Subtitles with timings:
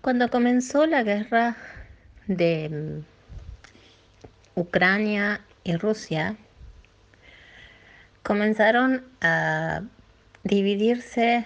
[0.00, 1.58] Cuando comenzó la guerra
[2.26, 2.70] de
[4.54, 6.36] mm, Ucrania y Rusia,
[8.22, 9.82] comenzaron a
[10.42, 11.44] dividirse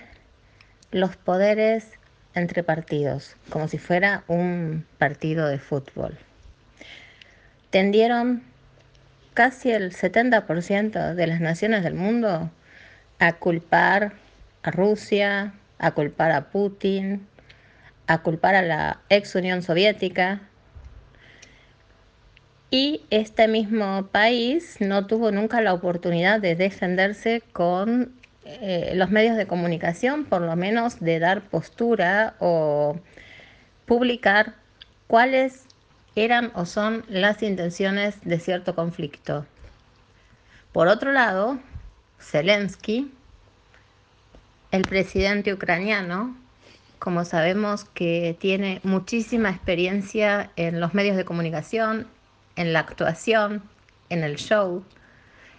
[0.93, 1.99] los poderes
[2.35, 6.17] entre partidos, como si fuera un partido de fútbol.
[7.71, 8.45] Tendieron
[9.35, 12.53] casi el 70% de las naciones del mundo
[13.19, 14.13] a culpar
[14.63, 17.27] a Rusia, a culpar a Putin,
[18.07, 20.41] a culpar a la ex Unión Soviética.
[22.71, 28.13] Y este mismo país no tuvo nunca la oportunidad de defenderse con
[28.45, 32.99] eh, los medios de comunicación, por lo menos de dar postura o
[33.87, 34.55] publicar
[35.07, 35.67] cuáles
[36.17, 39.47] eran o son las intenciones de cierto conflicto.
[40.73, 41.59] Por otro lado,
[42.19, 43.13] Zelensky,
[44.73, 46.37] el presidente ucraniano,
[47.05, 52.07] como sabemos que tiene muchísima experiencia en los medios de comunicación,
[52.57, 53.63] en la actuación,
[54.09, 54.83] en el show,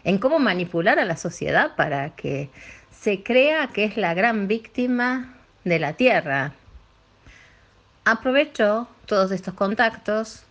[0.05, 2.49] en cómo manipular a la sociedad para que
[2.89, 5.35] se crea que es la gran víctima
[5.65, 6.53] de la Tierra.
[8.05, 10.45] Aprovecho todos estos contactos,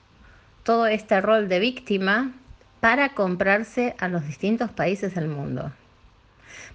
[0.63, 2.31] todo este rol de víctima,
[2.79, 5.73] para comprarse a los distintos países del mundo.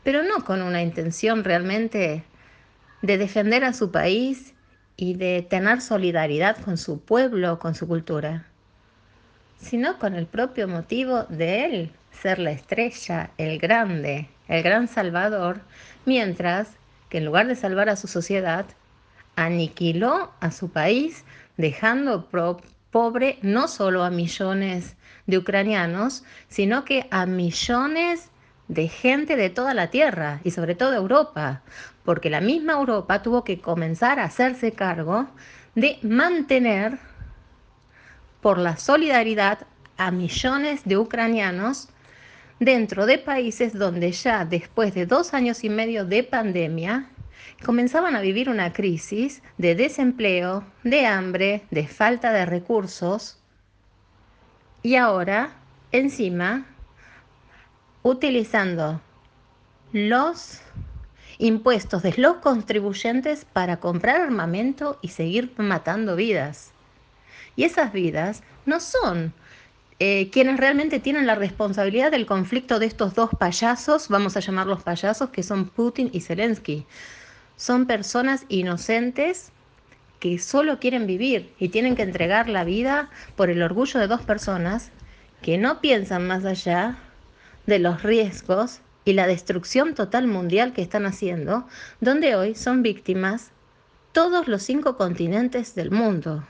[0.03, 2.25] Pero no con una intención realmente
[3.01, 4.53] de defender a su país
[4.95, 8.45] y de tener solidaridad con su pueblo, con su cultura,
[9.57, 15.61] sino con el propio motivo de él ser la estrella, el grande, el gran salvador,
[16.05, 16.69] mientras
[17.09, 18.65] que en lugar de salvar a su sociedad,
[19.35, 21.23] aniquiló a su país,
[21.57, 22.27] dejando
[22.91, 24.97] pobre no solo a millones
[25.27, 28.29] de ucranianos, sino que a millones
[28.69, 31.63] de gente de toda la tierra y sobre todo Europa,
[32.05, 35.27] porque la misma Europa tuvo que comenzar a hacerse cargo
[35.75, 36.99] de mantener
[38.41, 39.59] por la solidaridad
[39.97, 41.89] a millones de ucranianos
[42.59, 47.09] dentro de países donde ya después de dos años y medio de pandemia
[47.65, 53.39] comenzaban a vivir una crisis de desempleo, de hambre, de falta de recursos
[54.83, 55.55] y ahora
[55.91, 56.65] encima
[58.03, 59.01] utilizando
[59.91, 60.61] los
[61.37, 66.71] impuestos de los contribuyentes para comprar armamento y seguir matando vidas.
[67.55, 69.33] Y esas vidas no son
[69.99, 74.83] eh, quienes realmente tienen la responsabilidad del conflicto de estos dos payasos, vamos a llamarlos
[74.83, 76.85] payasos, que son Putin y Zelensky.
[77.57, 79.51] Son personas inocentes
[80.19, 84.21] que solo quieren vivir y tienen que entregar la vida por el orgullo de dos
[84.21, 84.91] personas
[85.41, 86.97] que no piensan más allá
[87.69, 91.65] de los riesgos y la destrucción total mundial que están haciendo,
[92.01, 93.51] donde hoy son víctimas
[94.11, 96.43] todos los cinco continentes del mundo.